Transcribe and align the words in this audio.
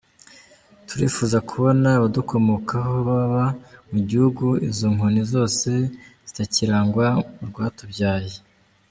Turifuza 0.87 1.37
kubona 1.49 1.87
abadukomokaho 1.97 2.95
baba 3.07 3.45
mu 3.91 3.99
gihugu 4.09 4.45
izo 4.69 4.85
nkoni 4.93 5.21
zose 5.33 5.69
zitakirangwa 6.27 7.05
mu 7.37 7.45
rwatubyaye. 7.51 8.35